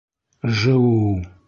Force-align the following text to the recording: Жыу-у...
Жыу-у... 0.61 1.13